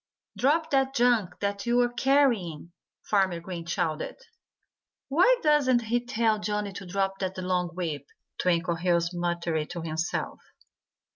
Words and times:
"Drop 0.35 0.71
that 0.71 0.95
junk 0.95 1.39
that 1.41 1.67
you're 1.67 1.93
carrying!" 1.93 2.71
Farmer 3.03 3.39
Green 3.39 3.67
shouted. 3.67 4.15
"Why 5.09 5.35
doesn't 5.43 5.83
he 5.83 6.03
tell 6.03 6.39
Johnnie 6.39 6.73
to 6.73 6.87
drop 6.87 7.19
that 7.19 7.37
long 7.37 7.67
whip?" 7.75 8.07
Twinkleheels 8.41 9.13
muttered 9.13 9.69
to 9.69 9.81
himself. 9.83 10.39